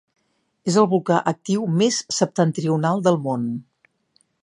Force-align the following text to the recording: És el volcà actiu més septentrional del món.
És 0.71 0.77
el 0.83 0.87
volcà 0.93 1.19
actiu 1.33 1.69
més 1.83 2.01
septentrional 2.21 3.07
del 3.09 3.21
món. 3.29 3.47